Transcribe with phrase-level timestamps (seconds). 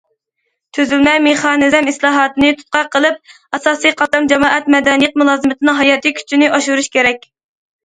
[0.77, 3.21] تۈزۈلمە مېخانىزم ئىسلاھاتىنى تۇتقا قىلىپ،
[3.59, 7.33] ئاساسىي قاتلام جامائەت مەدەنىيەت مۇلازىمىتىنىڭ ھاياتىي كۈچىنى ئاشۇرۇش كېرەك.